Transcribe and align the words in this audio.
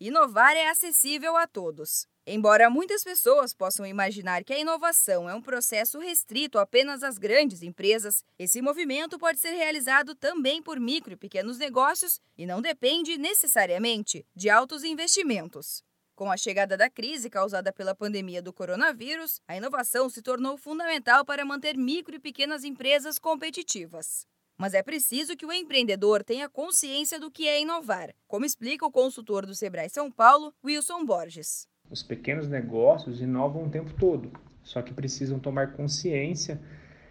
inovar 0.00 0.56
é 0.56 0.70
acessível 0.70 1.36
a 1.36 1.46
todos. 1.46 2.08
Embora 2.26 2.70
muitas 2.70 3.04
pessoas 3.04 3.52
possam 3.52 3.84
imaginar 3.84 4.44
que 4.44 4.52
a 4.52 4.58
inovação 4.58 5.28
é 5.28 5.34
um 5.34 5.42
processo 5.42 5.98
restrito 5.98 6.58
apenas 6.58 7.02
às 7.02 7.18
grandes 7.18 7.62
empresas, 7.62 8.24
esse 8.38 8.62
movimento 8.62 9.18
pode 9.18 9.38
ser 9.38 9.50
realizado 9.50 10.14
também 10.14 10.62
por 10.62 10.80
micro 10.80 11.12
e 11.12 11.16
pequenos 11.16 11.58
negócios 11.58 12.20
e 12.38 12.46
não 12.46 12.62
depende 12.62 13.18
necessariamente 13.18 14.24
de 14.34 14.48
altos 14.48 14.84
investimentos. 14.84 15.82
Com 16.14 16.30
a 16.30 16.36
chegada 16.36 16.76
da 16.76 16.90
crise 16.90 17.30
causada 17.30 17.72
pela 17.72 17.94
pandemia 17.94 18.42
do 18.42 18.52
coronavírus, 18.52 19.40
a 19.48 19.56
inovação 19.56 20.08
se 20.08 20.22
tornou 20.22 20.56
fundamental 20.56 21.24
para 21.24 21.44
manter 21.44 21.76
micro 21.76 22.14
e 22.14 22.20
pequenas 22.20 22.62
empresas 22.62 23.18
competitivas. 23.18 24.26
Mas 24.60 24.74
é 24.74 24.82
preciso 24.82 25.38
que 25.38 25.46
o 25.46 25.50
empreendedor 25.50 26.22
tenha 26.22 26.46
consciência 26.46 27.18
do 27.18 27.30
que 27.30 27.48
é 27.48 27.62
inovar, 27.62 28.10
como 28.28 28.44
explica 28.44 28.84
o 28.84 28.90
consultor 28.90 29.46
do 29.46 29.54
Sebrae 29.54 29.88
São 29.88 30.12
Paulo, 30.12 30.52
Wilson 30.62 31.02
Borges. 31.06 31.66
Os 31.90 32.02
pequenos 32.02 32.46
negócios 32.46 33.22
inovam 33.22 33.64
o 33.64 33.70
tempo 33.70 33.94
todo, 33.98 34.30
só 34.62 34.82
que 34.82 34.92
precisam 34.92 35.38
tomar 35.38 35.72
consciência 35.72 36.60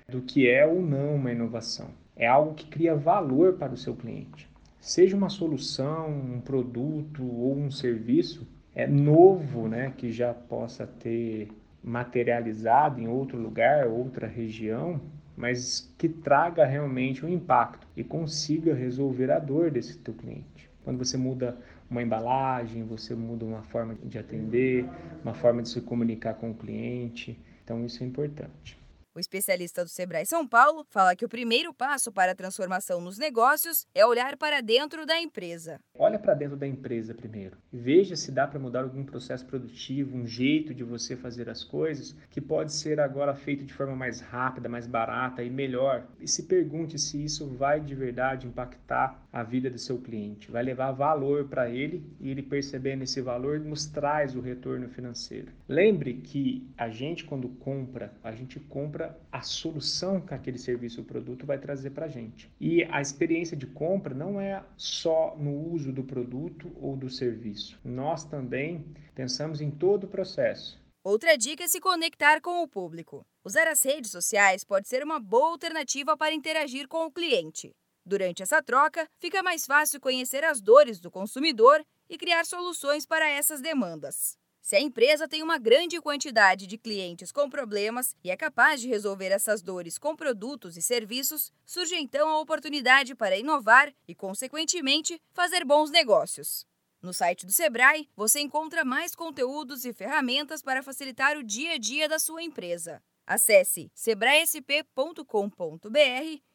do 0.08 0.22
que 0.22 0.48
é 0.48 0.64
ou 0.64 0.80
não 0.80 1.16
uma 1.16 1.32
inovação. 1.32 1.90
É 2.16 2.28
algo 2.28 2.54
que 2.54 2.68
cria 2.68 2.96
valor 2.96 3.54
para 3.54 3.74
o 3.74 3.78
seu 3.78 3.96
cliente. 3.96 4.48
Seja 4.80 5.18
uma 5.18 5.30
solução, 5.30 6.08
um 6.08 6.40
produto 6.42 7.24
ou 7.24 7.58
um 7.58 7.72
serviço, 7.72 8.48
é 8.76 8.86
novo, 8.86 9.68
né, 9.68 9.92
que 9.98 10.12
já 10.12 10.36
possa 10.36 10.86
ter 10.86 11.50
materializado 11.84 13.02
em 13.02 13.08
outro 13.08 13.40
lugar, 13.40 13.88
outra 13.88 14.28
região, 14.28 15.02
mas 15.40 15.90
que 15.98 16.10
traga 16.10 16.66
realmente 16.66 17.26
um 17.26 17.30
impacto 17.30 17.88
e 17.96 18.04
consiga 18.04 18.74
resolver 18.74 19.32
a 19.32 19.40
dor 19.40 19.72
desse 19.72 19.98
teu 19.98 20.14
cliente. 20.14 20.70
Quando 20.84 20.98
você 20.98 21.16
muda 21.16 21.58
uma 21.90 22.04
embalagem, 22.04 22.84
você 22.84 23.16
muda 23.16 23.46
uma 23.46 23.64
forma 23.64 23.96
de 24.04 24.20
atender, 24.20 24.86
uma 25.24 25.34
forma 25.34 25.62
de 25.62 25.70
se 25.70 25.80
comunicar 25.80 26.34
com 26.34 26.52
o 26.52 26.54
cliente, 26.54 27.40
então 27.64 27.86
isso 27.86 28.04
é 28.04 28.06
importante. 28.06 28.78
O 29.20 29.28
especialista 29.30 29.84
do 29.84 29.90
Sebrae 29.90 30.26
São 30.26 30.48
Paulo 30.48 30.86
fala 30.90 31.14
que 31.14 31.26
o 31.26 31.30
primeiro 31.30 31.74
passo 31.74 32.10
para 32.10 32.32
a 32.32 32.36
transformação 32.36 33.02
nos 33.02 33.18
negócios 33.18 33.86
é 33.94 34.06
olhar 34.06 34.38
para 34.38 34.62
dentro 34.62 35.06
da 35.06 35.20
empresa. 35.20 35.78
Olha 35.94 36.18
para 36.18 36.34
dentro 36.34 36.56
da 36.56 36.66
empresa 36.66 37.14
primeiro. 37.14 37.58
Veja 37.70 38.16
se 38.16 38.32
dá 38.32 38.48
para 38.48 38.58
mudar 38.58 38.84
algum 38.84 39.04
processo 39.04 39.46
produtivo, 39.46 40.16
um 40.16 40.26
jeito 40.26 40.74
de 40.74 40.86
você 40.86 41.18
fazer 41.18 41.50
as 41.50 41.66
coisas 41.66 42.16
que 42.30 42.40
pode 42.40 42.72
ser 42.72 42.98
agora 43.02 43.36
feito 43.36 43.66
de 43.66 43.74
forma 43.74 43.94
mais 43.94 44.22
rápida, 44.22 44.70
mais 44.70 44.88
barata 44.88 45.44
e 45.44 45.50
melhor. 45.50 46.08
E 46.22 46.26
se 46.26 46.44
pergunte 46.44 46.98
se 46.98 47.22
isso 47.22 47.46
vai 47.46 47.82
de 47.82 47.94
verdade 47.94 48.48
impactar 48.48 49.22
a 49.34 49.44
vida 49.44 49.70
do 49.70 49.78
seu 49.78 49.98
cliente, 49.98 50.50
vai 50.50 50.64
levar 50.64 50.94
valor 50.94 51.50
para 51.50 51.70
ele 51.70 52.10
e 52.22 52.30
ele 52.30 52.42
percebendo 52.42 53.04
esse 53.04 53.20
valor 53.20 53.60
nos 53.60 53.86
traz 53.86 54.34
o 54.34 54.40
retorno 54.40 54.88
financeiro. 54.88 55.52
Lembre 55.68 56.14
que 56.14 56.66
a 56.78 56.90
gente 56.90 57.26
quando 57.26 57.50
compra, 57.50 58.14
a 58.24 58.32
gente 58.32 58.62
compra 58.62 59.09
a 59.32 59.42
solução 59.42 60.20
que 60.22 60.34
aquele 60.34 60.58
serviço 60.58 61.02
ou 61.02 61.06
produto 61.06 61.46
vai 61.46 61.58
trazer 61.58 61.92
para 61.92 62.06
a 62.06 62.10
gente. 62.10 62.52
E 62.60 62.84
a 62.86 63.02
experiência 63.02 63.56
de 63.56 63.68
compra 63.68 64.14
não 64.14 64.40
é 64.40 64.64
só 64.76 65.36
no 65.38 65.72
uso 65.72 65.92
do 65.92 66.04
produto 66.04 66.72
ou 66.80 66.96
do 66.96 67.10
serviço. 67.10 67.80
Nós 67.84 68.24
também 68.24 68.86
pensamos 69.14 69.62
em 69.62 69.70
todo 69.72 70.06
o 70.06 70.08
processo. 70.08 70.80
Outra 71.04 71.38
dica 71.38 71.64
é 71.64 71.68
se 71.68 71.80
conectar 71.80 72.42
com 72.42 72.62
o 72.62 72.68
público. 72.68 73.26
Usar 73.44 73.68
as 73.68 73.84
redes 73.84 74.12
sociais 74.12 74.64
pode 74.64 74.88
ser 74.88 75.04
uma 75.04 75.20
boa 75.20 75.52
alternativa 75.52 76.18
para 76.18 76.34
interagir 76.34 76.88
com 76.88 77.06
o 77.06 77.12
cliente. 77.12 77.72
Durante 78.06 78.44
essa 78.44 78.62
troca, 78.62 79.08
fica 79.20 79.44
mais 79.44 79.66
fácil 79.66 80.02
conhecer 80.02 80.44
as 80.44 80.60
dores 80.60 81.00
do 81.00 81.10
consumidor 81.12 81.86
e 82.10 82.18
criar 82.18 82.46
soluções 82.46 83.06
para 83.06 83.30
essas 83.30 83.62
demandas. 83.62 84.38
Se 84.62 84.76
a 84.76 84.82
empresa 84.82 85.28
tem 85.28 85.42
uma 85.42 85.58
grande 85.58 86.00
quantidade 86.02 86.68
de 86.68 86.78
clientes 86.78 87.32
com 87.32 87.50
problemas 87.50 88.16
e 88.24 88.30
é 88.30 88.38
capaz 88.38 88.82
de 88.82 88.88
resolver 88.88 89.30
essas 89.30 89.62
dores 89.62 89.98
com 89.98 90.16
produtos 90.16 90.78
e 90.78 90.82
serviços, 90.82 91.52
surge 91.66 91.96
então 91.96 92.30
a 92.30 92.40
oportunidade 92.40 93.16
para 93.16 93.38
inovar 93.38 93.94
e, 94.08 94.14
consequentemente, 94.14 95.22
fazer 95.32 95.66
bons 95.66 95.90
negócios. 95.90 96.68
No 97.02 97.14
site 97.14 97.46
do 97.46 97.52
Sebrae, 97.52 98.10
você 98.16 98.42
encontra 98.42 98.84
mais 98.84 99.16
conteúdos 99.16 99.86
e 99.86 99.94
ferramentas 99.94 100.62
para 100.62 100.84
facilitar 100.84 101.38
o 101.38 101.44
dia 101.44 101.74
a 101.74 101.78
dia 101.78 102.10
da 102.10 102.20
sua 102.20 102.44
empresa. 102.44 103.02
Acesse 103.26 103.90
sebraesp.com.br 103.96 105.24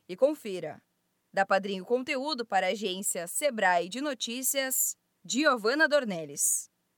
e 0.09 0.17
confira. 0.17 0.83
Da 1.33 1.47
Padrinho 1.47 1.85
Conteúdo 1.85 2.45
para 2.45 2.67
a 2.67 2.71
agência 2.71 3.27
Sebrae 3.27 3.89
de 3.89 4.01
Notícias, 4.01 4.97
Giovana 5.25 5.89
Dornelles. 5.89 6.74